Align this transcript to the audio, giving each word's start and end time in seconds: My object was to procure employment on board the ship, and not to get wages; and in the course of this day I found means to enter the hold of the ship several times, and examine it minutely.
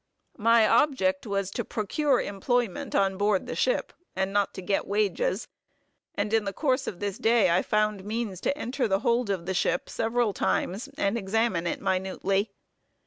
My 0.39 0.67
object 0.67 1.27
was 1.27 1.51
to 1.51 1.63
procure 1.63 2.19
employment 2.19 2.95
on 2.95 3.17
board 3.17 3.45
the 3.45 3.53
ship, 3.53 3.93
and 4.15 4.33
not 4.33 4.51
to 4.55 4.61
get 4.63 4.87
wages; 4.87 5.47
and 6.15 6.33
in 6.33 6.43
the 6.43 6.53
course 6.53 6.87
of 6.87 6.99
this 6.99 7.19
day 7.19 7.51
I 7.51 7.61
found 7.61 8.03
means 8.03 8.41
to 8.41 8.57
enter 8.57 8.87
the 8.87 9.01
hold 9.01 9.29
of 9.29 9.45
the 9.45 9.53
ship 9.53 9.91
several 9.91 10.33
times, 10.33 10.89
and 10.97 11.19
examine 11.19 11.67
it 11.67 11.81
minutely. 11.83 12.49